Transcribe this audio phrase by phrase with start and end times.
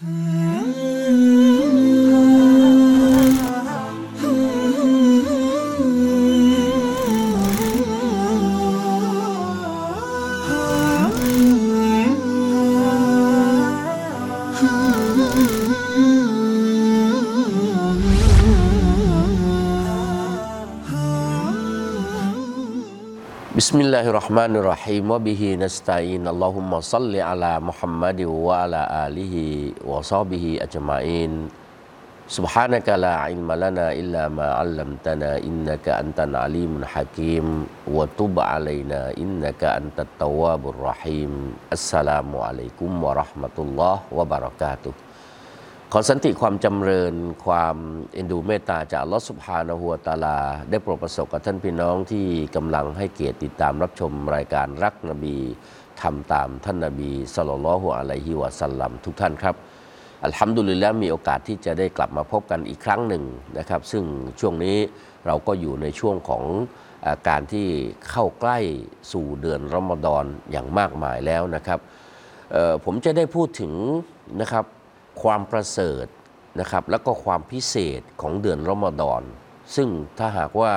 [0.00, 0.37] Mm.
[24.28, 29.34] الرحمن الرحيم وبه نستعين اللهم صل على محمد وعلى آله
[29.88, 31.32] وصحبه أجمعين
[32.28, 37.46] سبحانك لا علم لنا إلا ما علمتنا إنك أنت العليم الحكيم
[37.88, 41.32] وتب علينا إنك أنت التواب الرحيم
[41.72, 44.92] السلام عليكم ورحمة الله وبركاته
[45.92, 47.14] ขอสันติความจำเริญ
[47.46, 47.76] ความ
[48.14, 50.38] เอ็นดูเมตตาจากลอสุบฮานะฮูวตาลา
[50.70, 55.36] ได้โปรดประสบกับท่านพี่น้องที่กำลังให้เกียรติติดตามรับชมรายการรักนบี
[56.02, 59.54] ทำตามท่านนบีสลลัลลอฮุอะลัยฮิวะสัลลัมทุกท่านครับ
[60.24, 63.24] อัลฮัมดุลิลละมีโอกาสที่จะได้กลับมาพบกันอีกครั้งหนึ่ง
[63.58, 64.04] นะครับ ซึ่ง
[64.40, 64.76] ช่วงนี้
[65.26, 66.44] เราก็อยู่ในช่วงของ
[67.04, 67.66] อการที่
[68.10, 68.58] เข้าใกล้
[69.12, 71.80] สู่เดือนรอมฎอนอย่างมากมายแล้วนะครับ
[72.84, 73.72] ผมจะได้พูดถึง
[74.42, 74.64] นะครับ
[75.22, 76.06] ความประเสริฐ
[76.60, 79.22] นะครับแล้วก็ความพิเศษของเดือนรอมฎอน
[79.76, 79.88] ซึ่ง
[80.18, 80.72] ถ้าหากว่า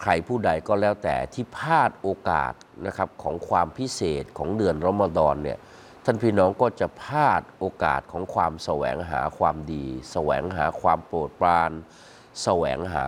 [0.00, 2.52] ใครผู้ใดก็แล้วแต่ที่พลาดโอกาส
[2.86, 5.58] นะครับของความพิเศษของเดือนรอมฎอนเนี่ย
[6.04, 11.70] ท่านพี่น้องก็จะพลาดโอกาสของความแสวงหาความดี แสวงหาความโปรดปราน
[12.42, 13.04] แสวงหา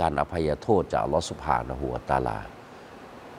[0.00, 2.38] การอภัยโทษจากลอสุภาณหัวตาลา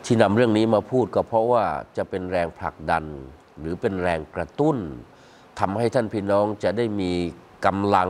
[0.05, 1.65] ที่นำเรื่องนี้มาพูดก็เพราะว่า
[1.97, 3.05] จะเป็นแรงผลักดัน
[3.59, 4.77] หรือเป็นแรงกระตุ้น
[5.59, 7.11] ทำให้ท่านพี่น้องจะได้มี
[7.65, 8.09] กำลัง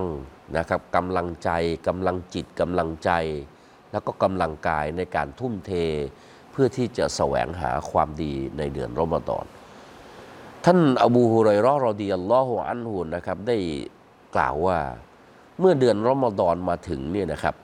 [0.58, 1.50] นะครับกำลังใจ
[1.88, 3.12] กำลังจิตกำลังใจ
[3.92, 5.72] แล้วก็กำลังกายในการทุ่มเท
[6.52, 9.46] เพื่อที่จะแสวงหาความดีในเดือนรอมฎอน
[10.66, 13.58] ท่านอบูฮุไรราะห์รอฎิยัลลอฮุอันฮุนนะครับได้
[14.36, 14.80] กล่าวว่า
[15.60, 17.56] เมื่อเดือนรอมฎอนมาถึงเนี่ยนะครับ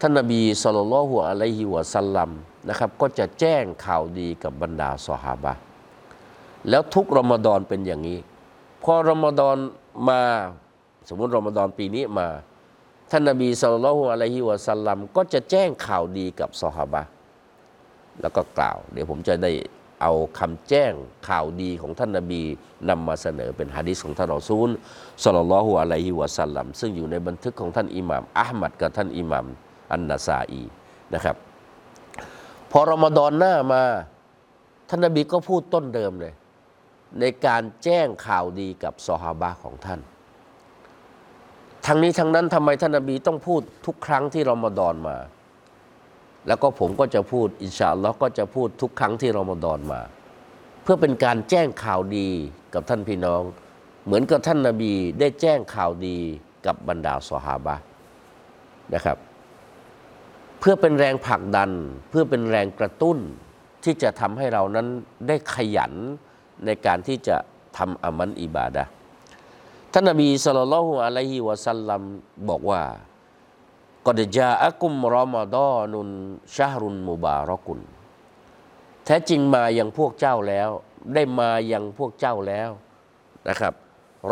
[0.00, 2.30] ท่านนบีสุลต่านละฮุอะลัยฮิวะสัลลัม
[2.68, 5.52] นะครับก็จะแจ้งข่าวดีกับบรรดาสหาบะ
[6.68, 8.18] แล้วทุกรอมฎอนเป็นอย่างนี้
[8.82, 9.56] พอรอมฎอน
[10.08, 10.22] มา
[11.08, 12.28] สมมุติรอมฎอนปีนี้มา
[13.10, 17.02] ท่านนบีสุลต่านอะลัยฮิวะสัลลัมก็จะแจ้งข่าวดีกับสหาบะ
[18.20, 19.52] แล้วก็กล่าว เดี๋ยวผมจะได้
[20.02, 20.92] เอาคำแจ้ง
[21.28, 22.42] ข่าวดีของท่านนบี
[22.88, 24.68] นำมาเสนอเป็นฮะดิษของท่านรอซูล
[25.24, 29.46] สุลลัลลอฮุอะลัยฮิวะสัลลัมซึ่งอยู่ในบันทึกของท่านอิหม่ามอัลมัดกับท่านอิหม่าม
[29.92, 30.62] อันนาซาอี
[31.14, 31.36] นะครับ
[32.70, 33.82] พอรอมฎอนหน้ามา
[34.88, 36.32] ท่านนบีก็พูดต้นเดิมเลย
[37.20, 40.00] ในการแจ้งข่าวดีกับซอฮาบะของท่าน
[41.86, 45.16] ทั้งนี้ทั้งนั้นทำไมท่านนบีต้องพูดทุกครั้งที่รอมฎอนมา
[46.46, 50.00] แล้วก็ผมก็จะพูดอินชาอัลลอฮ์ก็จะพูดทุกครั้งที่รอมฎอนมา
[50.82, 52.28] เพื่อเป็นการแจ้งข่าวดี
[52.74, 53.42] กับท่านพี่น้อง
[54.04, 56.16] เหมือนกับท่านนาบีได้แจ้งข่าวดี
[56.66, 57.76] กับบรรดาสหาบะ
[58.94, 59.18] นะครับ
[60.60, 61.70] เพื่อเป็นแรงผลักดัน
[62.10, 63.18] เพื่อเป็นแรงกระตุ้น
[63.84, 64.86] ที่จะทำให้เรานั้น
[65.28, 65.92] ได้ขยัน
[66.64, 67.36] ในการที่จะ
[67.76, 68.84] ทำอามันอิบาดะ
[69.92, 72.02] ท่านนบีสุลต่านละฮุอะลัยฮิวะสัลลัม
[72.48, 72.82] บอกว่า
[74.06, 76.08] กอดจาอักุมรอมฎอนุน
[76.56, 77.80] ชาฮรุนมุบารอกุน
[79.04, 80.70] แท้จริงมาอยังพวกเจ้าแล้ว
[81.14, 82.70] ได้มาอยังพวกเจ้าแล้ว
[83.48, 83.74] นะครับ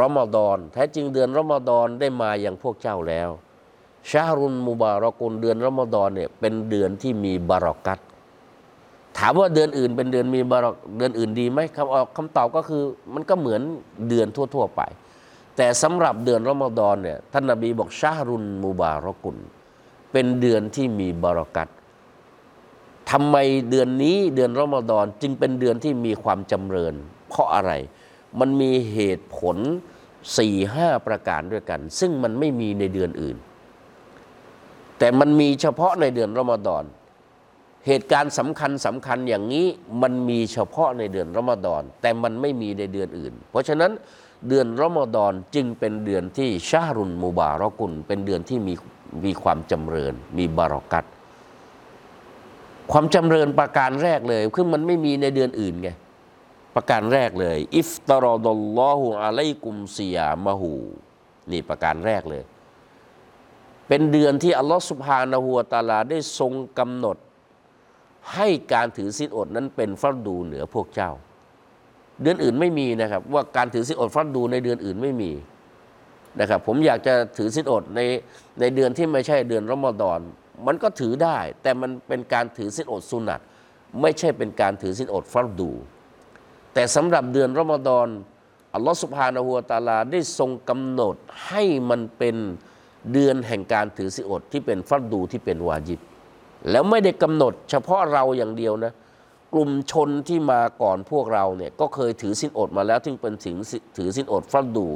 [0.01, 3.29] รอมฎอนแท้จริงเดือนรอมฎอนได้มาอยังพวกเจ้าแล้ว
[4.11, 7.99] ชาฮรุนมุบารอกุนเดือนรอมฎอนเนี่ยเป็นเดือนที่มีบารอกัต
[9.19, 12.83] ถามว่าเดือนอื่นเป็นเดือนมีบารอกเดือนอื่นดีไหมคำออกคำตอบก็คือ
[13.15, 13.63] มันก็เหมือน
[14.09, 14.83] เดือนทั่ว ๆ ไป
[15.57, 19.37] แต่สำหรับเดือนรอมฎอนเนี่ยท่านนบีบอกชาฮรุนมุบารอกุน
[20.13, 21.69] เป็นเดือนที่มีบารักัต
[23.11, 23.37] ทำไม
[23.71, 26.95] เดือนนี้เดือนรอมฎอนจึงเป็นเดือนที่มีความจำเริญ
[27.29, 27.73] เพราะอะไร
[28.41, 29.57] มันมีเหตุผล
[30.39, 33.37] สี่ห้าประการด้วยกัน ซึ่งมันไม่มีในเดือนอื่น
[34.99, 36.85] แต่มันมีเฉพาะในเดือนรอมฎอน
[37.87, 39.67] เหตุการณ์สำคัญสำคัญอย่างนี้
[40.03, 43.93] มันมีเฉพาะในเดือนรอมฎอน แต่มันไม่มีในเดือนอื่น เพราะฉะนั้น
[44.49, 48.75] เดือนรอมฎอนจึงเป็นเดือนที่ชารุนมูบารอกุล เป็นเดือนที่มี
[49.25, 51.05] มีความจำเริญ มีบารอกัต
[52.93, 55.89] ความจำเริญประการแรกเลยคือมันไม่มีในเดือนอื่นไง
[56.75, 60.73] ประการแรกเลย อิฟตารอดลลอฮุอะลัยกุมซียามะฮู
[61.51, 62.43] นี่ประการแรกเลย
[63.89, 67.17] เป็นเดือนที่อัลลอฮฺสุบฮานะฮูวตาลาได้ทรงกำหนด
[68.35, 71.11] ให้การถือศีลอดนั้นเป็นฟัรดูเหนือพวกเจ้า
[72.23, 75.33] เดือนอื่นไม่มีนะครับ ว่าการถือศีลอดฟัรดูในเดือนอื่นไม่มี
[76.41, 78.01] นะครับ ผมอยากจะถือศีลอดใน
[78.61, 80.19] ในเดือนที่ไม่ใช่เดือนรอมฎอน
[80.67, 83.41] มันก็ถือได้ แต่มันเป็นการถือศีลอดสุนัต
[84.01, 85.71] ไม่ใช่เป็นการถือศีลอดฟัรดู
[86.75, 88.09] แต่สำหรับเดือนรอมฎอน
[88.75, 91.17] อัลลอฮฺสุบฮานาหัวตาลาได้ทรงกำหนด
[91.49, 92.37] ให้มันเป็น
[93.13, 96.01] เดือนแห่งการถือสินอดที่เป็นฟัดดูที่เป็นวาจิบ
[96.71, 98.93] แล้วไม่ได้กำหนดเฉพาะเราอย่างเดียวนะ
[99.55, 103.57] กลุ่มชนที่มาก่อนพวกเราเนี่ยก็เคยถือสินอดมาแล้วถึงเป็นถึง
[103.97, 104.87] ถือสินอดฟัดดู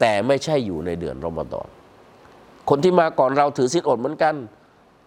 [0.00, 1.68] แต่ไม่ใช่อยู่ในเดือนรอมฎอน
[2.68, 4.34] คนที่มาก่อนเราถือสินอดเหมือนกัน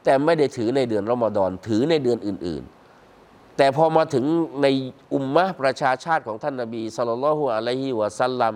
[0.03, 2.63] แต่ไม่ได้ถือในเดือนรอมฎอนถือในเดือนอื่น
[3.09, 4.25] ๆ แต่พอมาถึง
[4.61, 4.67] ใน
[5.13, 8.55] อุมมะประชาชาติของท่านนบีสุลต่านลฮุอะลัยฮิวะซัลลัม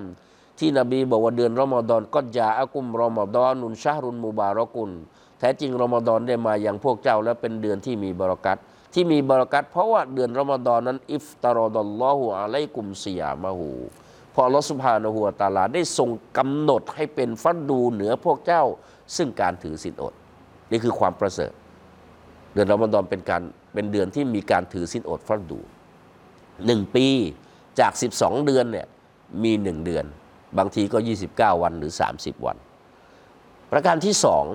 [0.60, 4.92] ที่นบีบอกว่าเดือนรอมฎอนก็ยาอักุมรอมฎอนนุนชารุนมูบารอกุล
[5.44, 8.58] ท้จริงรอมฎอนได้มาอย่างพวกเจ้าและเป็นเดือนที่มีบารักัต
[8.94, 13.70] ที่มีบารักัตเพราะว่าเดือนรอมฎอนนั้น อิฟตารอดัลลอฮุอะลัยกุมซิยามะฮู
[14.34, 18.64] พออัลอสุบฮานะฮูวตาลาได้ทรงกำหนดให้เป็นฟัดดูเหนือพวกเจ้า
[19.16, 20.14] ซึ่งการถือศีลอด
[20.72, 21.52] นี่คือความประเสริฐ
[22.54, 23.42] เดือนรอมฎอนเป็นการ
[23.74, 25.60] เป็นเดือนที่มีการถือศีลอดฟัดดู
[26.66, 27.08] หนึ่งปี
[27.80, 28.88] จาก 12 เดือนเนี่ย
[29.44, 30.06] มีหนึ่งเดือน
[30.58, 30.98] บางทีก็
[31.30, 32.58] 29 วันหรือ 30 วัน
[33.72, 34.46] ประการที่สอง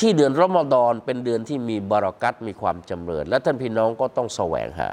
[0.00, 4.90] ที่เดือนรอมฎอนเป็นเดือนที่มีบารักัตมีความจำเริญ และท่านพี่น้องก็ต้องแสวงหา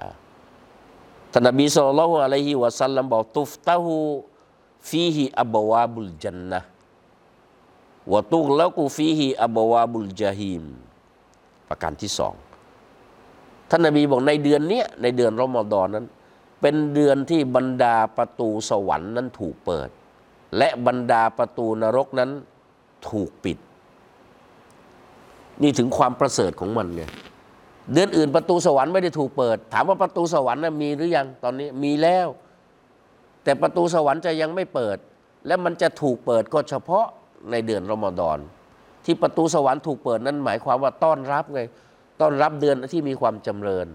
[1.32, 3.96] ท่านนบีสุลต่านลฮ์อะลัยฮิวะสัลลัมบอกตุฟตะฮู
[4.90, 6.62] ฟีฮิอับบวาบุลจันนะ
[8.14, 10.64] วะตุกละกูฟีฮิอับบวาบุลจาฮีม
[11.70, 12.34] ประการที่สอง
[13.70, 16.06] ท่านนบีบอกในเดือนเนี้ยในเดือนรอมฎอนนั้น
[16.62, 19.90] เป็นเดือนที่บรรดาประตูสวรรค์นั้นถูกเปิด
[20.58, 22.32] และบรรดาประตูนรกนั้น
[23.10, 23.58] ถูกปิด
[25.62, 27.04] นี่ถึงความประเสริฐของมันไง
[27.94, 32.28] เดือนอื่นประตูสวรรค์ไม่ได้ถูกเปิด ถามว่าประตูสวรรค์นะมีหรือยังตอนนี้มีแล้ว
[33.44, 34.98] แต่ประตูสวรรค์จะยังไม่เปิด
[35.48, 37.06] และมันจะถูกเปิดก็เฉพาะ
[37.52, 38.38] ในเดือนรอมฎอน
[39.06, 41.62] ที่ประตูสวรรค์ถูกเปิดนั้นหมายความว่าต้อนรับไง
[42.22, 43.88] ต้อนรับเดือนที่มีความจำเริญ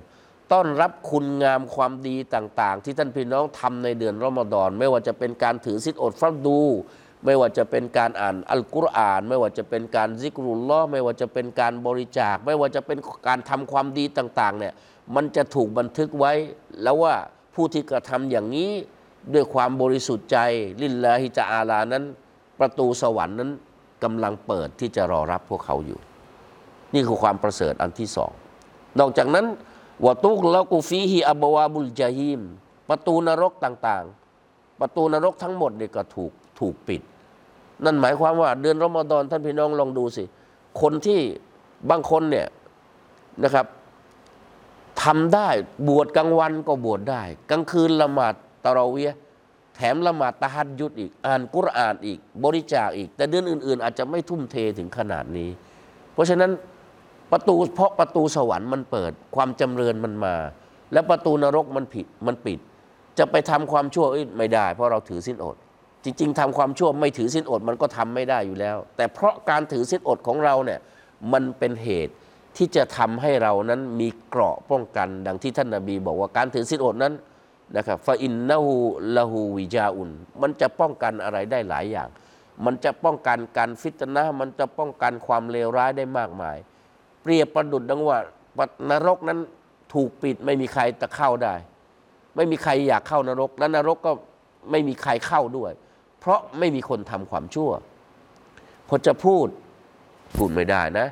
[0.53, 6.61] ต้อนรับคุณงามความดีต่าง ๆ ที่ท่านพี่น้องทำในเดือนรอมฎอน ไม่ว่าจะเป็นการถือสิทธิอดฟัดดู
[7.25, 12.99] ไม่ว่าจะเป็นการอ่านอัลกุรอาน ไม่ว่าจะเป็นการซิกรุลลอไม่ว่าจะเป็นการบริจาค ไม่ว่าจะเป็น
[13.29, 14.75] การทำความดีต่างๆเนี่ย
[15.15, 16.33] มันจะถูกบันทึกไว้
[16.83, 17.15] แล้วว่า
[17.55, 18.71] ผู้ที่กระทำอย่างนี้
[19.35, 20.39] ด้วยความบริสุทธิ์ใจ
[20.83, 22.05] ลิลลาฮิจาอาลานั้น
[22.61, 23.51] ประตูสวรรค์นั้น
[24.05, 25.99] กำลังเปิดที่จะรอรับพวกเขาอยู่
[26.95, 28.33] นี่คือความประเสริฐอันที่สอง
[29.01, 29.47] นอกจากนั้น
[30.07, 32.41] วะตุกแล้วกูฟีฮีอับวาบุลจาฮิม
[32.89, 37.03] ประตูนรกต่างๆ ประตูนรกทั้งหมดเนี่ยก็ถูกถูกปิด
[37.85, 40.25] นั่นหมายความว่าเดือนรอมฎอนท่านพี่น้องลองดูสิ
[40.81, 41.21] คนที่
[41.91, 42.47] บางคนเนี่ย
[43.45, 43.67] นะครับ
[45.03, 45.49] ทำได้
[45.89, 48.35] บวชกลางวันก็บวชได้ กลางคืนละหมาด
[48.65, 49.13] ตะเราเวีย
[49.77, 55.51] แถมละหมาดตะฮัดยุดอีก อ่านกุรอานอีก บริจาคอีก แต่เดือนอื่น ๆ อาจจะไม่ทุ่มเทถึงขนาดนี้
[56.15, 56.51] เพราะฉะนั้น
[57.33, 60.35] ประตูเพราะประตูสวรรค์มันเปิดความจำเริญมันมา
[60.93, 62.59] แล้วประตูนรกมันผิดมันปิด
[63.19, 64.07] จะไปทำความชั่ว
[64.39, 65.57] ไม่ได้ เพราะเราถือสินอด
[66.05, 70.81] จริง ๆทำความชั่วไม่ถือสินอดมันก็ทำไม่ได้อยู่แล้ว แต่เพราะการถือสินอดของเราเนี่ย
[71.33, 72.15] มันเป็นเหตุ
[72.57, 77.15] ที่จะทำให้เรานั้นมีเกราะป้องกัน ดังที่ท่านนาบี บอกว่าการถือสินอดนั้น
[77.77, 78.77] นะครับฟาอินนาหู
[79.17, 80.11] ละหูวิจาอุน
[80.43, 82.09] มันจะป้องกันอะไรได้หลายอย่าง
[82.65, 86.57] มันจะป้องกันการฟิตนะมันจะป้องกันความเลวร้ายได้มากมาย
[87.23, 88.19] เปรียบประดุดดังว่า
[88.91, 89.39] นรกนั้น
[89.93, 91.55] ถูกปิดไม่มีใครจะเข้าได้
[92.37, 94.13] ไม่มีใครอยากเข้านรก และนรกก็
[94.71, 95.73] ไม่มีใครเข้าด้วย
[96.23, 97.71] เพราะไม่มีคนทำความชั่ว
[98.89, 99.49] พอจะพูด
[100.37, 101.09] พูดไม่ได้นะ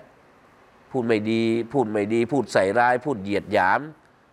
[0.91, 1.43] พูดไม่ดี
[1.73, 3.81] พูดไม่ดี พูดใส่ร้าย พูดเหยียดหยาม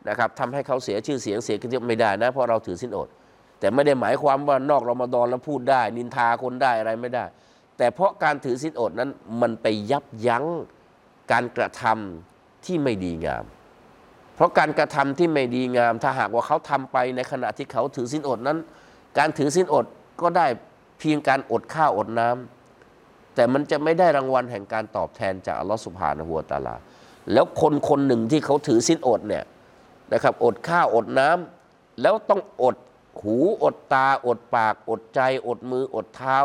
[0.09, 3.07] นะครับทำให้เขาเสียชื่อเสียงเสียกิจไม่ได้นะ เพราะเราถือสินอด
[3.59, 7.25] แต่ไม่ได้หมายความว่านอกรอมฎอนแล้วพูดได้ นินทาคนได้อะไรไม่ได้
[7.77, 9.09] แต่เพราะการถือสินอดนั้น
[9.41, 10.45] มันไปยับยั้ง
[11.31, 13.45] การกระทำที่ไม่ดีงาม
[14.35, 18.57] เพราะการกระทำที่ไม่ดีงาม ถ้าหากว่าเขาทำไปในขณะที่เขาถือสินอดนั้น
[19.17, 19.85] การถือสินอด
[20.21, 20.47] ก็ได้
[20.99, 26.75] เพียงการอดข้าวอดน้ำแต่มันจะไม่ได้รางวัลแห่งการตอบแทนจากอัลลอฮฺสุบฮานะฮูวตาลา
[27.33, 29.43] แล้วคนคนหนึ่งที่เขาถือสินอดเนี่ย
[30.13, 32.75] นะครับอดข้าวอดน้ำแล้วต้องอด
[33.21, 36.37] หูอดตาอดปาก อดใจ อดมืออดเท้า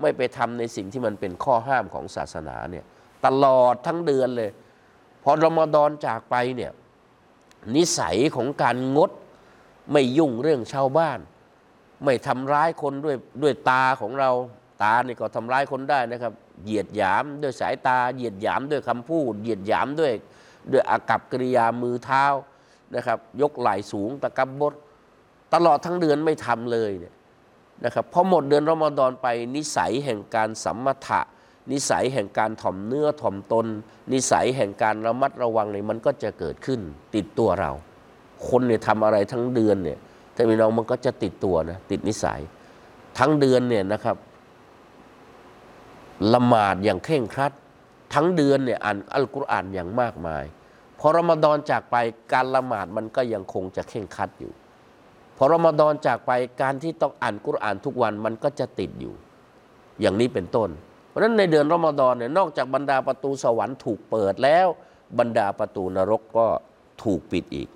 [0.00, 2.84] ไม่ไปทำในสิ่งที่มันเป็นข้อห้ามของศาสนาเนี่ย
[3.26, 4.50] ตลอดทั้งเดือนเลย
[5.22, 6.72] พอรอมฎอนจากไปเนี่ย
[7.76, 9.10] นิสัยของการงด
[9.92, 11.18] ไม่ยุ่งเรื่องชาวบ้าน
[12.04, 14.30] ไม่ทำร้ายคนด้วยด้วยตาของเรา
[14.82, 16.32] ตานี่ก็ทำร้ายคนได้นะครับ
[16.64, 20.12] เหยียดหยามด้วยสายตา เหยียดหยามด้วยคำพูด เหยียดหยามด้วย
[20.72, 22.24] ด้วยอากับกิริยามือเท้า
[22.94, 24.74] นะครับ ยกไหล่สูงตะกับบด
[25.54, 27.14] ตลอดทั้งเดือนไม่ทำเลยเนี่ย
[27.84, 31.20] นะครับพอหมดเดือนรอมฎอนไปนิสัยแห่งการสัมมถะ
[31.72, 33.66] นิสัยแห่งการถ่อมเนื้อถ่อมตน
[34.12, 36.80] นิสัยแห่งการระมัดระวังเนี่ยมันก็จะเกิดขึ้น
[37.14, 37.70] ติดตัวเรา
[38.48, 39.98] คนเนี่ยทำอะไรทั้งเดือนเนี่ย
[40.34, 42.40] ถ้าพี่น้องมันก็จะติดตัวนะติดนิสัย
[43.18, 44.16] ทั้งเดือนเนี่ยนะครับ
[46.34, 47.52] ละหมาดอย่างเคร่งครัด
[48.14, 50.44] ทั้งเดือนเนี่ยอ่านอัลกุรอานอย่างมากมาย
[50.98, 51.96] พอรอมฎอนจากไป
[52.32, 54.52] การละหมาดมันก็ยังคงจะเคร่งครัดอยู่
[55.36, 59.14] พอรอมฎอนจากไปการที่ต้องอ่านกุรอานทุกวันมันก็จะติดอยู่
[60.00, 60.70] อย่างนี้เป็นต้น
[61.08, 64.66] เพราะฉะนั้นในเดือนรอมฎอนเนี่ยนอกจากบรรดาประตูสวรรค์ถูกเปิดแล้ว
[65.18, 66.46] บรรดาประตูนรกก็
[67.02, 67.68] ถูกปิดอีก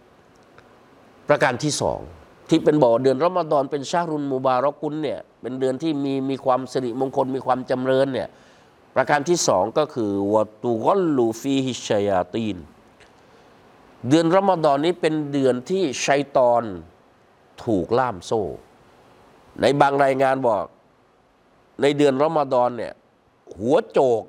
[1.28, 2.00] ประการที่สอง
[2.48, 8.28] ที่เป็นบอกว่าเดือนรอมฎอนเป็นชารุนมูบารอกุนเนี่ยเป็นเดือนที่มีมีความสิริมงคลมีความจำเริญเนี่ย
[8.94, 12.56] ประการที่สองก็คือวะตุกอลลูฟีฮิชยาตีน
[14.08, 16.62] เดือนรอมฎอนนี้เป็นเดือนที่ชัยตอน
[17.64, 18.42] ถูกล่ามโซ่
[19.60, 20.64] ในบางรายงานบอก
[21.82, 22.92] ในเดือนรอมฎอนเนี่ย
[23.58, 24.22] หัวโจก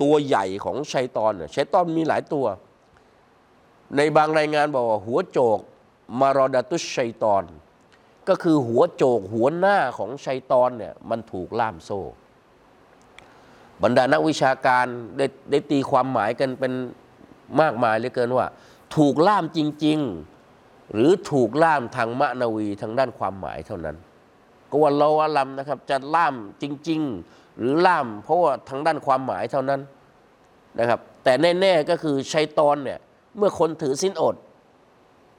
[0.00, 2.46] ตัวใหญ่ของชัยตอนเนี่ยชัยตอนมีหลายตัว
[3.96, 5.58] ในบางรายงานบอกว่าหัวโจก
[6.20, 7.44] มารอดาตุชชัยตอน
[8.28, 12.00] ก็คือหัวโจกหัวหน้าของชัยตอนเนี่ยมันถูกล่ามโซ่
[13.82, 16.72] บรรดานักวิชาการได้ได้ตีความหมายกันเป็น
[17.60, 18.46] มากมายเหลือเกินว่า
[18.96, 19.98] ถูกล่ามจริง
[20.46, 23.96] ๆ หรือถูกล่ามทางมะนาวีทางด้านความหมายเท่านั้น
[24.70, 29.80] ก็วันเราอาลัมนะครับจะล่ามจริง ๆ หรือล่ามเพราะว่าทางด้านความหมายเท่านั้น
[30.78, 32.98] นะครับแต่แน่ ๆ ก็คือชัยตอนเนี่ย
[33.36, 34.34] เมื่อคนถือสินอด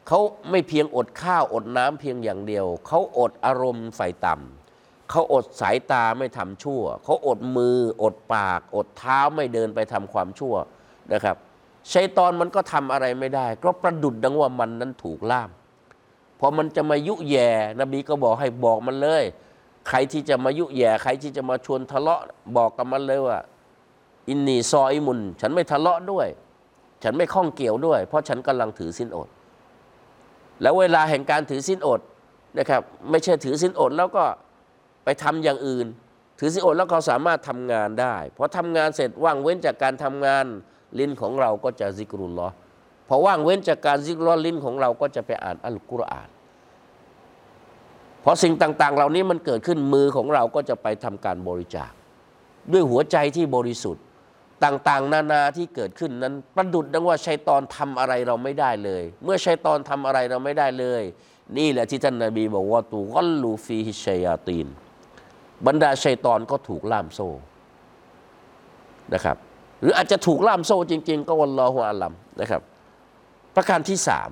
[0.08, 0.20] เขา
[0.52, 10.56] ไม่เพียงอดข้าวอดน้ำเพียงอย่างเดียว เขาอดอารมณ์ไฟต่ำเขาอดสายตาไม่ทำชั่ว เขาอดมือ อดปาก อดเท้าไม่เดินไปทำความชั่ว
[11.12, 11.38] นะครับ
[11.92, 15.50] ชัยตอนมันก็ทำอะไรไม่ได้ ก็ประดุดดังว่ามันนั้นถูกล่าม
[16.40, 19.24] พอมันจะมายุแย่นบีก็บอกให้บอกมันเลย
[19.88, 22.22] ใครที่จะมายุแย่ ใครที่จะมาชวนทะเลาะ
[22.58, 23.40] บอกกับมันเลยว่า
[24.30, 26.28] อินนีซออิมุน ฉันไม่ทะเลาะด้วย
[27.04, 29.30] ฉันไม่ข้องเกี่ยวด้วย เพราะฉันกำลังถือสินอด
[30.62, 32.02] แล้วเวลาแห่งการถือสินอด
[32.60, 34.26] นะครับไม่ใช่ถือสินอดแล้วก็
[35.04, 35.88] ไปทำอย่างอื่น
[36.40, 40.46] ถือสินอดแล้วเขาสามารถทำงานได้พอทำงานเสร็จว่างเว้นจากการทำงาน
[41.00, 42.50] ลิ้นของเราก็จะซิกรุลลอ
[43.10, 46.30] พอว่างเว้นจากการซิกรุลลอลิ้นของเราก็จะไปอ่านอัลกุรอาน
[48.22, 51.92] เพราะสิ่งต่าง ๆ เหล่านี้มันเกิดขึ้นมือของเราก็จะไปทำการบริจาค
[52.72, 54.04] ด้วยหัวใจที่บริสุทธิ์
[54.64, 61.04] ต่างๆ นานาที่เกิดขึ้นนั้นประดุดดังว่าชัยตอนทำอะไรเราไม่ได้เลย เมื่อชัยตอนทำอะไรเราไม่ได้เลย
[61.58, 64.68] นี่แหละที่ท่านนาบีบอกว่าتغل فيه الشياطين
[65.68, 67.30] บรรดาชัยตอนก็ถูกล่ามโซ่
[69.14, 69.38] นะครับ
[69.82, 72.62] หรืออาจจะถูกล่ามโซ่จริง ๆ ก็ والله أعلم นะครับ
[73.56, 74.32] ประการที่สาม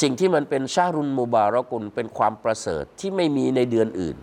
[0.00, 4.16] สิ่งที่มันเป็น شهر مبارك เป็นความประเสริฐที่ไม่มีในเดือนอื่น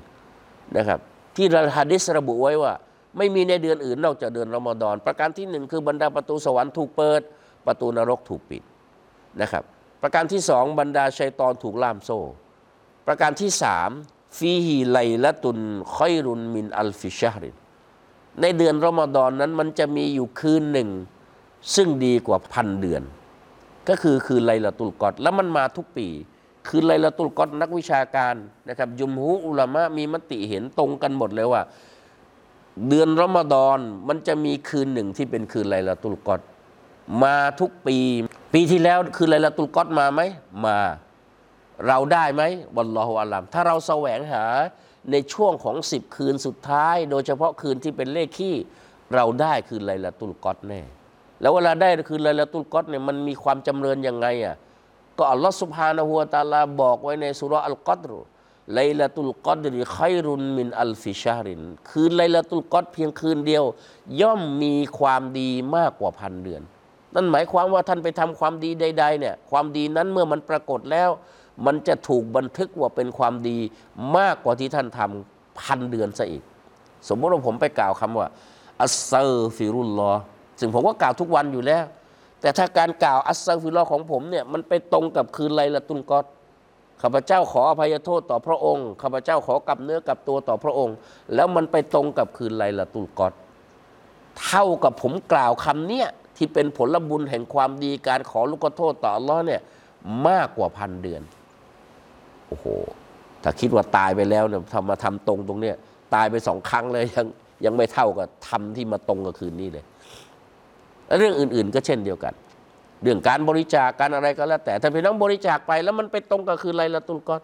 [0.77, 0.99] นะครับ
[1.35, 1.45] ที่
[1.77, 2.73] ฮะดิษระบุไว้ว่า
[3.17, 7.21] ไม่มีในเดือนอื่นนอกจากเดือนรอมฎอน ประการที่หนึ่งคือบรรดาประตูสวรรค์ถูกเปิด
[7.67, 8.63] ประตูนรกถูกปิด
[9.41, 9.63] นะครับ
[10.01, 12.19] ประการที่สองบรรดาชัยตอนถูกล่ามโซ่
[13.07, 13.89] ประการที่สาม
[14.37, 15.59] ฟีฮีไลละตุน
[15.95, 17.55] คอยรุนมินอัลฟิชาริน
[18.41, 20.89] ในเดือนรอมฎอนนั้นมันจะมีอยู่คืนหนึ่ง
[21.75, 23.03] ซึ่งดีกว่าพันเดือน
[23.89, 26.07] ก็คือคืนไลละตุลกอดแล้วมันมาทุกปี
[26.67, 28.35] คืนไลละตุลกอดนักวิชาการ
[28.69, 31.61] นะครับยุมฮูอุลามะมีมติเห็นตรงกันหมดเลยว่า
[32.87, 36.41] เดือนรอมฎอนมันจะมีคืนหนึ่งที่เป็นคืนไลละตุลกอด
[37.23, 37.97] มาทุกปี
[38.53, 40.21] ปีที่แล้วคืนไลละตุลกอดมาไหม
[40.65, 40.79] มา
[41.87, 42.43] เราได้ไหม
[42.75, 44.45] วัลลอฮุอาลัมถ้าเราแสวงหา
[45.11, 48.55] ในช่วงของสิบคืนสุดท้าย โดยเฉพาะคืนที่เป็นเลขขี้
[49.15, 50.81] เราได้คืนไลละตุลกอดแน่
[51.41, 54.55] แล้วเวลาได้คืนไลละตุลกอดเนี่ยมันมีความจำเริญยังไงอะ
[55.17, 58.11] ก็อัลลอฮฺสุบฮานะฮูวตาลาบอกไว้ในสุรอัลกัดร
[58.75, 63.63] ليلة القدر خير من ألف شهر คืนไลละตุลกอดเพียงคืนเดียว
[64.21, 66.61] ย่อมมีความดีมากกว่าพันเดือน
[67.15, 71.09] นั่นหมายความว่าท่านไปทำความดีใด ๆ เนี่ย ความดีนั้นเมื่อมันปรากฏแล้ว
[71.65, 73.57] มันจะถูกบันทึกว่าเป็นความดี
[74.17, 76.43] มากกว่าที่ท่านทำพันเดือนซะอีก
[77.09, 78.27] สมมติว่าผมไปกล่าวคำว่า
[78.81, 80.11] أستغفر الله
[80.59, 81.83] ซึ่งผมก็กล่าวทุกวันอยู่แล้ว
[82.41, 86.25] แต่ถ้าการกล่าว أستغفر الله ของผมเนี่ยมันไปตรงกับคืนไลละตุลกอด
[87.01, 90.95] ข้าพเจ้าขออภัยโทษต่อพระองค์ข้าพเจ้าขอกลับเนื้อกลับตัวต่อพระองค์
[91.35, 93.33] แล้วมันไปตรงกับคืนไลละตุลกอด
[94.45, 99.61] เท่ากับผมกล่าวคำเนี้ยที่เป็นผลบุญแห่งความดีการขอลูกโทษต่ออัลลอฮ์เนี่ย
[100.27, 101.21] มากกว่าพันเดือน
[102.47, 102.65] โอ้โห
[103.43, 105.75] ถ้าคิดว่าตายไปแล้วเนี่ยทำมาทำตรงตรงเนี้ย
[106.15, 107.25] ตายไปสองครั้งเลยยัง
[107.65, 109.85] ยังไม่เท่ากับทำที่มาตรงกับคืนนี้เลย
[111.07, 112.33] และเรื่องอื่น ๆ ก็เช่นเดียวกัน
[113.03, 117.41] เรื่องการบริจาคการอะไรก็แล้ว แต่ถ้าพี่น้องบริจาคไปแล้วมันไปตรงกับคืนไรละตุลกอด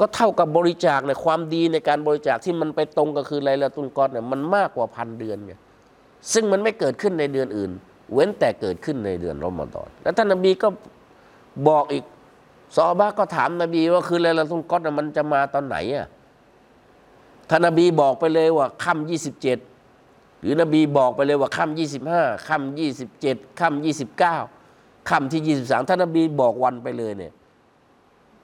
[0.00, 5.52] ก็เท่ากับบริจาคในความดีในการบริจาคที่มันไปตรงกับคืนไรละตุลกอดเนี่ยมันมากกว่าพันเดือนไง
[6.32, 7.70] ซึ่งมันไม่เกิดขึ้นในเดือนอื่น
[8.12, 10.68] เว้นแต่เกิดขึ้นในเดือนรอมฎอนแล้วท่านนบีก็
[11.68, 12.04] บอกอีก
[12.76, 16.06] ซอฮาบะห์ก็ถามนบีว่าคืนไลลาตุลกอดร์น่ะมันจะมาตอนไหนอะ
[17.50, 19.58] ท่านนบีบอกไปเลยว่าค่ำยี่สิบเจ็ด
[20.42, 24.36] หรือนบีบอกไปเลยว่าค่ำยี่สิบห้าค่ำยี่สิบเจ็ดค่ำยี่สิบเก้า
[25.10, 27.32] ค่ำที่ยี่สิบสามท่านนบีบอกวันไปเลยเนี่ย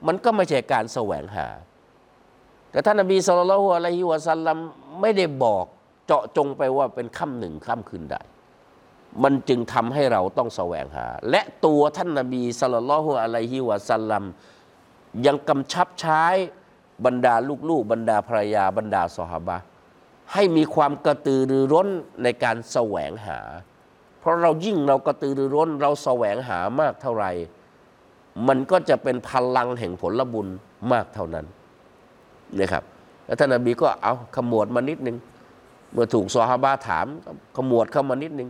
[0.07, 1.47] มันก็ไม่ใช่การแสวงหา
[2.71, 4.57] แต่ท่านนบีสุลต่านอะลัยฮิวะสัลลัม
[5.01, 5.65] ไม่ได้บอก
[6.07, 8.17] เจาะจงไปว่าเป็นค่ำหนึ่งค่ำคืนใด
[9.23, 14.25] มันจึงทำให้เราต้องแสวงหา และตัวท่านนบีสุลต่านอะลัยฮิวะสัลลัม
[15.27, 16.25] ยังกำชับใช้
[17.05, 17.35] บรรดา
[17.69, 19.57] ลูกๆ บรรดาภรรยาบรรดาสหบะ
[20.33, 21.89] ให้มีความกระตือรือร้น
[22.23, 23.39] ในการแสวงหา
[24.21, 27.31] เพราะเรายิ่งเรากระตือรือร้น เราแสวงหามากเท่าไหร่
[28.49, 30.49] มันก็จะเป็นพลังแห่งผลบุญ
[30.93, 31.47] มากเท่านั้น
[32.59, 32.85] นะครับ
[33.27, 35.17] แล้วท่านนบีก็เอาขมวดมานิดนึง
[35.93, 37.07] เมื่อถูกซอฮาบะถาม
[37.57, 38.49] ขมวดเข้ามานิดนึง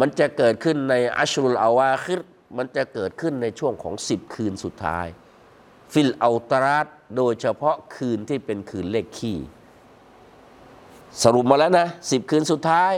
[0.00, 2.20] มันจะเกิดขึ้นในอัชรุลอาวาคิร
[2.56, 5.06] มันจะเกิดขึ้นในช่วงของสิบคืนสุดท้าย
[5.92, 9.38] في الأوتار โดยเฉพาะคืนที่เป็นคืนเลขคี่
[11.24, 12.92] สรุปมาแล้วนะสิบคืนสุดท้าย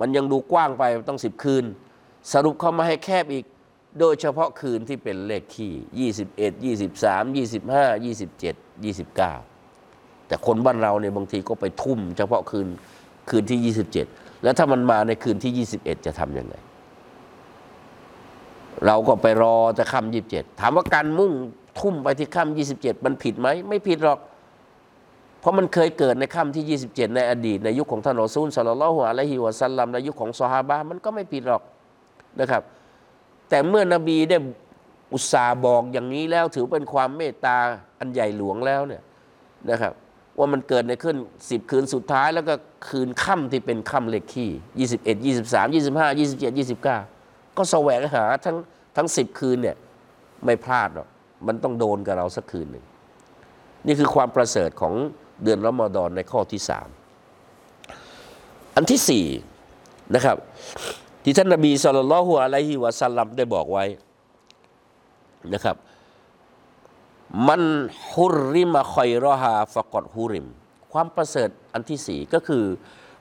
[0.00, 1.64] มันยังดูกว้างไปต้องสิบคืน
[2.32, 3.44] สรุปเข้ามาให้แคบอีก
[3.98, 9.32] โดยเฉพาะคืนที่เป็นเลขคี่ยี่สิบเอ็ดยี่สิบสามยี่สิบห้ายี่สิบเจ็ดยี่สิบเก้า
[10.26, 12.66] แต่คนบ้านเราเนี่ยบางทีก็ไปทุ่ม เฉพาะคืน
[13.30, 14.06] คืนที่ยี่สิบเจ็ด
[14.42, 16.54] แล้วถ้ามันมาในคืนที่ยี่สิบเอ็ดจะทำยังไง
[18.86, 21.32] เราก็ไปรอจะค่ำยี่สิบเจ็ดถามว่าการมุ่ง
[21.80, 24.18] ทุ่มไปที่ค่ำยี่สิบเจ็ดมันผิดไหม ไม่ผิดหรอก
[25.44, 31.62] เพราะมันเคยเกิดในค่ำที่ 27 ในอดีต ในยุคของท่านรอซูลสลลัลฮุอะลัยฮิวะสัลลัมในยุคของซอฮาบะมันก็ไม่ผิดหรอก
[32.40, 32.62] นะครับ
[33.48, 34.36] แต่เมื่อนบีได้
[35.14, 37.56] อุตสาห์บอกอย่างนี้แล้วถือเป็นความเมตตา
[37.98, 39.02] อันใหญ่หลวงแล้วเนี่ย
[39.70, 39.92] นะครับ
[40.38, 42.54] ว่ามันเกิดในขึ้น 10 คืนสุดท้ายแล้วก็
[42.88, 44.50] คืนค่ำที่เป็นค่ำเลขขี้
[44.88, 48.56] 21 23 25 27 29 ก็แสวงหาทั้ง
[48.96, 49.76] ทั้ง 10 คืนเนี่ย
[50.44, 51.08] ไม่พลาดหรอก
[51.46, 52.84] มันต้องโดนกับเราสักคืนหนึ่ง
[53.86, 54.94] นี่คือความประเสริฐของ
[55.42, 56.88] เดือนรอมฎอนในข้อที่สาม
[58.76, 59.26] อันที่สี่
[60.14, 60.36] นะครับ
[61.22, 63.84] ที่ท่านนบีสุลต่านละฮุอะลัยฮิวะสัลลัมได้บอกไว้
[65.52, 65.76] นะครับ
[67.48, 67.62] มัน
[68.12, 70.46] ฮุริมะคอยรอฮาฟะกอดฮุริม
[70.92, 72.64] ความประเสริฐอันที่สี่ก็คือ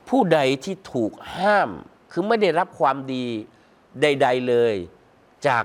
[0.09, 1.69] ผู้ใดที่ถูกห้าม
[2.11, 3.25] คือไม่ได้รับความดี
[4.01, 4.75] ใด ๆเลย
[5.47, 5.63] จาก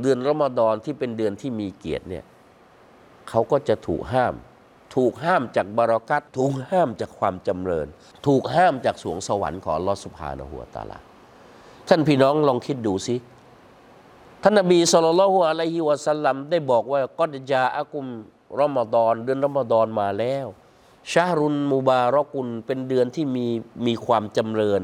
[0.00, 2.24] เดือนรอมฎอนที่เป็นเดือนที่มีเกียรติเนี่ย
[3.28, 4.34] เขาก็จะถูกห้าม
[4.94, 7.86] ถูกห้ามจากบารักัตถูกห้ามจากความจำเริญ
[8.26, 10.98] ถูกห้ามจากสวงสวรรค์ของลอสุบฮานะฮูวตาลา
[11.88, 13.16] ท่านพี่น้องลองคิดดูสิ
[14.42, 18.04] ท่านนบีสุลต่านละฮุอะลัยฮิวะสัลลัมได้บอกว่ากอดจาอะกุม
[18.60, 20.46] รอมฎอนเดือนรอมฎอนมาแล้ว
[21.12, 23.46] ชารุนมุบารอกุนเป็นเดือนที่มี
[23.86, 24.82] มีความจำเริญ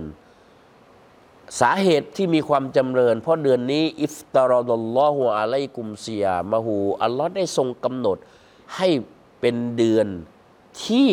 [1.61, 8.19] สาเหตุที่มีความจำเริญ เพราะเดือนนี้ อิฟตารอดลลอฮุอะลัยกุมเซียมะฮูอัลลอฮ์ได้ทรงกำหนด
[8.77, 8.89] ให้
[9.45, 10.07] เป็นเดือน
[10.85, 11.11] ที่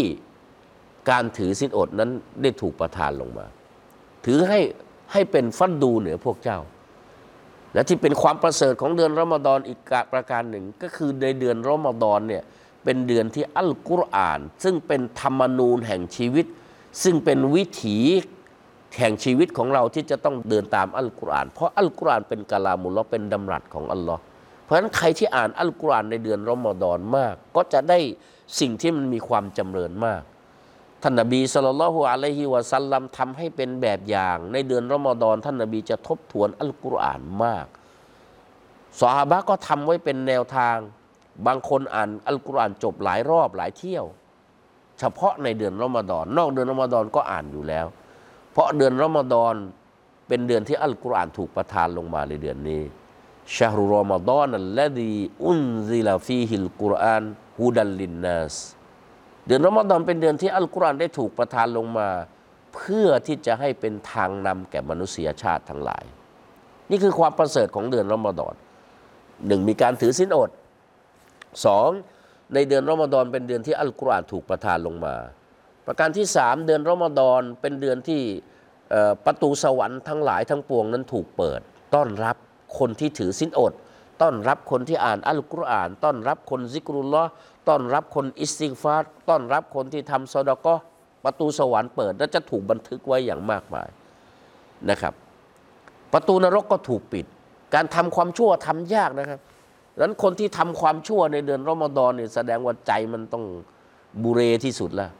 [1.09, 3.45] การถือสินอดนั้นได้ถูกประทานลงมา
[4.25, 4.59] ถือให้
[5.11, 6.59] ให้เป็นฟัดดูเหนือพวกเจ้า
[7.73, 9.79] และที่เป็นความประเสริฐของเดือนรอมฎอนอีก
[10.13, 12.43] ประการหนึ่ง ก็คือในเดือนรอมฎอนเนี่ย
[12.83, 16.45] เป็นเดือนที่อัลกุรอาน ซึ่งเป็นธรรมนูญแห่งชีวิต
[17.03, 17.99] ซึ่งเป็นวิถี
[18.99, 24.21] แห่งชีวิตของเราที่จะต้องเดินตามอัลกุรอาน เพราะอัลกุรอานเป็นกาลามุลลอเป็นดำรัสของอัลลอฮ์
[24.71, 27.99] ราะฉะนั้นใครที่อ่านอัลกุรอานในเดือนรอมฎอนมาก ก็จะได้
[28.59, 30.21] สิ่งที่มันมีความจำเริญมาก
[31.01, 37.65] ท่านนบีสุลต่านละฮุอะลัยฮิวะสัลลัมทำให้เป็นแบบอย่าง ในเดือนรอมฎอนท่านนบีจะทบทวนอัลกุรอานมาก
[39.01, 40.77] สหบะก็ทำไว้เป็นแนวทาง
[41.47, 44.05] บางคนอ่านอัลกุรอานจบหลายรอบหลายเที่ยว
[44.99, 47.85] เฉพาะในเดือนรอมฎอน นอกเดือนรอมฎอนก็อ่านอยู่แล้ว
[48.51, 49.55] เพราะเดือนรอมฎอน
[50.27, 52.83] เป็นเดือนที่อัลกุรอานถูกประทานลงมาในเดือนนี้
[53.57, 57.23] ชาฮรุรอมฎอนัลลดีอุนซิลาฟีฮิลกุรอาน
[57.59, 58.55] ฮูดัลลินนัส
[59.47, 62.09] เดือนรอมฎอนเป็นเดือนที่อัลกุรอานได้ถูกประทานลงมา
[62.75, 66.05] เพื่อที่จะให้เป็นทางนำแก่มนุษยชาติทั้งหลาย
[66.89, 68.53] นี่คือความประเสริฐของเดือนรอมฎอน
[69.47, 70.49] หนึ่งมีการถือศีลอด
[71.65, 71.89] สอง
[72.53, 75.15] ในเดือนรอมฎอนเป็นเดือนที่อัลกุรอานถูกประทานลงมา
[75.87, 78.21] ประการที่สามเดือนรอมฎอนเป็นเดือนที่
[79.25, 81.61] ประตูสวรรค์ทั้งหลายทั้งปวงนั้นถูกเปิด
[81.95, 82.37] ต้อนรับ
[82.77, 83.73] คนที่ถือศีลอด
[84.21, 87.23] ต้อนรับคนที่อ่านอัลกุรอาน ต้อนรับคนซิกรุลลอ
[87.67, 90.75] ต้อนรับคนอิสติฟาร์ต้อนรับคนที่ทำซอดาก็
[91.23, 93.89] ประตูสวรรค์เปิด และจะถูกบันทึกไว้อย่างมากมาย
[94.89, 95.13] นะครับ
[96.13, 97.25] ประตูนรกก็ถูกปิด
[97.73, 99.39] การทำความชั่วทำยากนะครับ
[99.95, 103.43] ดังนั้นคนที่ทำความชั่วในเดือนรอมฎอนเนี่ยแสดงว่าใจมันต้อง
[104.23, 105.11] บุเรที่สุดแล้ว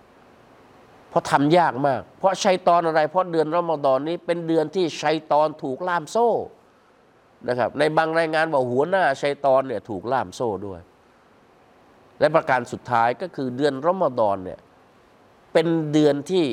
[1.10, 6.30] เพราะทำยากมาก เพราะชัยตอนอะไร เพราะเดือนรอมฎอนนี้เป็นเดือนที่ชัยตอนถูกล่ามโซ่
[7.48, 10.80] นะครับ ในบางรายงานบอกหัวหน้าชัยตอนเนี่ยถูกล่ามโซ่ด้วย
[12.20, 14.60] และประการสุดท้ายก็คือเดือนรอมฎอนเนี่ย
[15.54, 16.46] เป็นเดือนที่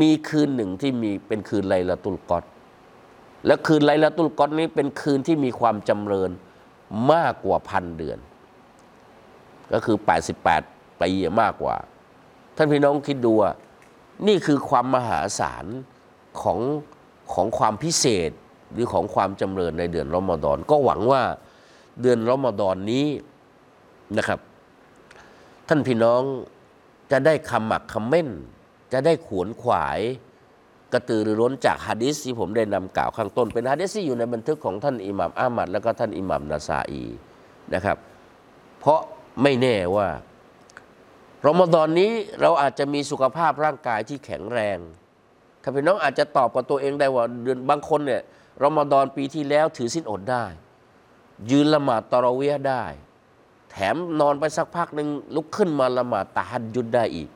[0.00, 2.44] มีคืนหนึ่งที่มีเป็นคืนไลลาตุลกอด
[3.46, 6.30] และคืนไลลาตุลกอดนี้เป็นคืนที่มีความจำเริญ
[7.12, 8.18] มากกว่าพันเดือน
[9.72, 9.96] ก็คือ
[10.48, 11.76] 88ปีมากกว่า
[12.56, 13.50] ท่านพี่น้องคิดดูว่า
[14.26, 15.66] นี่คือความมหาศาล
[16.42, 16.58] ของ
[17.32, 18.30] ของความพิเศษ
[18.72, 21.22] หรือของความจำเริญในเดือนรอมฎอน ก็หวังว่า
[22.00, 23.06] เดือนรอมฎอนนี้
[24.18, 24.40] นะครับ
[25.68, 26.22] ท่านพี่น้อง
[27.12, 28.28] จะได้คำหมักคำเม่น
[28.92, 30.00] จะได้ขวนขวาย
[30.92, 37.02] กระตือรือร้นจากฮะดิษที่ผมได้นำกล่าวข้างต้น เป็นฮะดิษที่อยู่ในบันทึกของท่านอิหม่ามอามัด แล้วก็ท่านอิหม่ามนาซาอี
[37.74, 37.96] นะครับ
[38.80, 39.00] เพราะ
[39.42, 40.08] ไม่แน่ว่า
[41.46, 44.78] รอมฎอนนี้เราอาจจะมีสุขภาพร่างกายที่แข็งแรง
[45.62, 48.22] ถ้าพี่น้องอาจจะตอบกับตัวเองได้ว่าเดือนบางคนเนี่ย
[48.64, 50.44] รอมฎอนปีที่แล้วถือสิ้นอดได้
[51.50, 52.84] ยืนละหมาดตอระเวียได้
[53.70, 57.28] แถมนอนไปสักพักหนึ่งลุกขึ้นมาละหมาดตะฮัดยุดได้อีก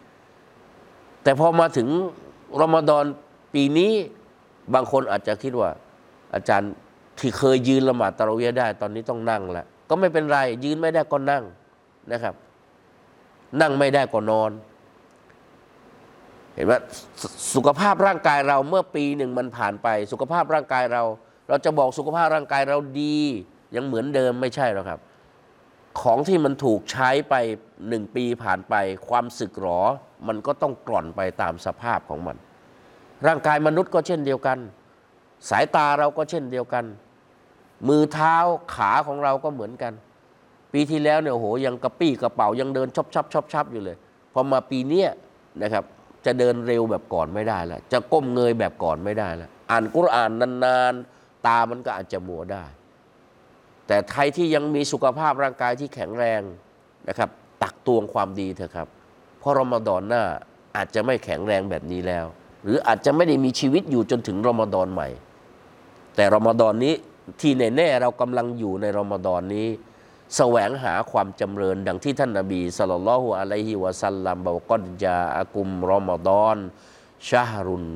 [1.23, 1.89] แต่พอมาถึง
[2.61, 3.05] รอมฎอน
[3.55, 3.93] ปีนี้
[4.75, 5.71] บางคนอาจจะคิดว่า
[6.35, 6.73] อาจารย์
[7.19, 11.45] ที่เคยยืนละหมาดตะระเวียได้ ตอนนี้ต้องนั่งแล้วก็ไม่เป็นไร ยืนไม่ได้ก็นั่ง
[12.13, 12.35] นะครับ
[13.61, 14.51] นั่งไม่ได้ก็นอน
[16.55, 16.73] เห็นไหม
[17.55, 21.03] สุขภาพร่างกายเราเมื่อปีหนึ่งมันผ่านไป สุขภาพร่างกายเรา
[21.49, 23.19] เราจะบอกสุขภาพร่างกายเราดี
[23.77, 25.01] ยังเหมือนเดิมไม่ใช่หรอกครับ
[26.01, 27.35] ของที่มันถูกใช้ไป
[27.89, 28.75] หนึ่งปีผ่านไป
[29.09, 29.81] ความสึกหรอ
[30.29, 32.37] มันก็ต้องกร่อนไปตามสภาพของมัน
[33.27, 34.59] ร่างกายมนุษย์ก็เช่นเดียวกัน
[35.51, 36.85] สายตาเราก็เช่นเดียวกัน
[37.89, 38.37] มือเท้า
[38.75, 39.93] ขาของเราก็เหมือนกัน
[40.73, 43.97] ปีที่แล้วเนี่ยโอ้โหยังกระปี้กระเป๋ายังเดินชอบชับชอบชับอยู่เลย
[44.33, 45.09] พอมาปีเนี้ย
[45.63, 45.85] นะครับ
[46.27, 50.31] จะเดินเร็วแบบก่อนไม่ได้แล้วจะก้มเงยแบบก่อนไม่ได้แล้วอ่านกุรอาน
[50.65, 52.65] นานๆ ตามันก็อาจจะมัวได้
[53.87, 56.41] แต่ใครที่ยังมีสุขภาพร่างกายที่แข็งแรง
[57.09, 57.31] นะครับ
[57.63, 58.89] ตักตวงความดีเถอะครับ
[59.39, 60.23] เพราะรอมฎอนหน้า
[60.77, 62.25] อาจจะไม่แข็งแรงแบบนี้แล้ว
[62.65, 65.09] หรืออาจจะไม่ได้มีชีวิตอยู่จนถึงรอมฎอนใหม่
[66.17, 66.95] แต่รอมฎอนนี้
[67.41, 69.69] ที่แน่ๆเรากำลังอยู่ในรอมฎอนนี้
[70.37, 76.57] แสวงหาความจำเริญ ดังที่ท่านนบีสัลลัลลอฮุอะลัยฮิวะสัลลัมบอกกอดจาอากุมรอมฎอน
[77.29, 77.87] ชาฮรุน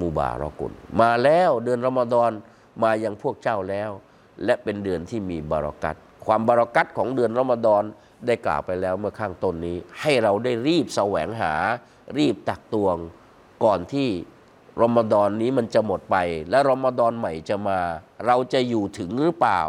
[0.00, 2.30] มูบารอกุนมาแล้วเดือนรอมฎอน
[2.82, 3.90] มายังพวกเจ้าแล้ว
[4.44, 7.82] และเป็นเดือนที่มีบารักัตความบารักัตของเดือนรอมฎอน
[8.26, 11.54] ได้กล่าวไปแล้วเมื่อข้างต้นนี้ ให้เราได้รีบแสวงหา
[12.18, 12.96] รีบตักตวง
[13.64, 14.08] ก่อนที่
[14.82, 16.16] รอมฎอนนี้มันจะหมดไป
[16.50, 17.78] และรอมฎอนใหม่จะมา
[18.26, 19.62] เราจะอยู่ถึงหรือเปล่า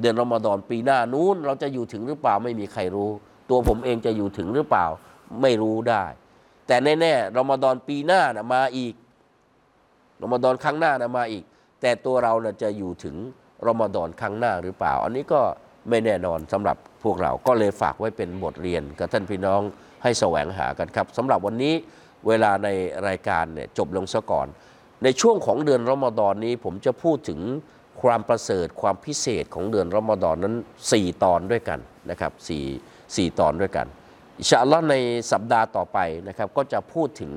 [0.00, 3.10] เดือนรอมฎอนปีหน้านู้น เราจะอยู่ถึงหรือเปล่าไม่มีใครรู้
[3.50, 4.86] ตัวผมเองจะอยู่ถึงหรือเปล่า
[5.42, 6.04] ไม่รู้ได้
[6.66, 8.94] แต่แน่ๆรอมฎอนปีหน้านะมาอีก
[10.22, 11.44] รอมฎอนครั้งหน้านะมาอีก
[11.80, 13.16] แต่ตัวเรานะจะอยู่ถึง
[13.66, 15.40] รอมฎอนครั้งหน้าหรือเปล่า อันนี้ก็
[15.88, 19.60] ไม่แน่นอนสำหรับพวกเราก็เลยฝากไว้เป็นบทเรียนกับท่านพี่น้อง
[20.02, 21.74] ให้แสวงหากันครับสำหรับวันนี้
[22.26, 22.68] เวลาใน
[23.08, 24.46] รายการเนี่ยจบลงซะก่อน
[25.04, 27.40] ในช่วงของเดือนรอมฎอนนี้ผมจะพูดถึง
[28.02, 30.54] ความประเสริฐความพิเศษของเดือนรอมฎอนนั้น
[30.88, 31.80] 4 ตอนด้วยกัน
[32.10, 32.32] นะครับ
[32.80, 33.86] 4 4 ตอนด้วยกัน
[34.38, 34.94] إن شاء الله ใน
[35.32, 37.32] สัปดาห์ต่อไปนะครับก็จะพูดถึง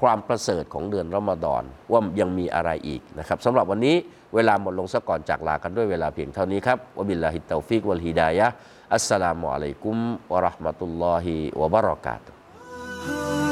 [0.00, 3.96] ความประเสริฐของเดือนรอมฎอนว่ายังมีอะไรอีกนะครับสำหรับวันนี้
[4.34, 9.96] เวลาหมดลงซะก่อนจากลากันด้วยเวลาเพียงเท่านี้ครับوبالله التوفيق والهداية السلام عليكم
[10.32, 13.47] ورحمة الله وبركاته